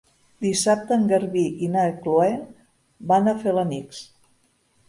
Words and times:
Dissabte 0.45 0.95
en 0.99 1.03
Garbí 1.11 1.43
i 1.67 1.69
na 1.75 1.83
Chloé 1.99 2.31
van 3.13 3.33
a 3.33 3.37
Felanitx. 3.45 4.01